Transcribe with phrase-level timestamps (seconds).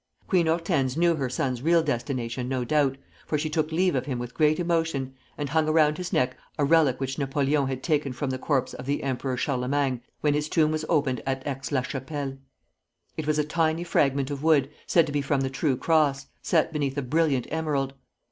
[0.27, 4.17] Queen Hortense knew her son's real destination, no doubt, for she took leave of him
[4.17, 8.31] with great emotion, and hung around his neck a relic which Napoleon had taken from
[8.31, 12.39] the corpse of the Emperor Charlemagne when his tomb was opened at Aix la Chapelle.
[13.15, 16.73] It was a tiny fragment of wood, said to be from the True Cross, set
[16.73, 17.93] beneath a brilliant emerald.